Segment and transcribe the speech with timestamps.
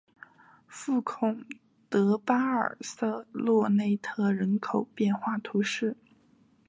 [0.67, 1.45] 福孔
[1.87, 5.95] 德巴尔瑟洛内特人口变化图示